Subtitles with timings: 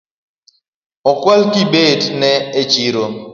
[1.11, 2.29] Okwal kibeti na
[2.61, 3.03] e chiro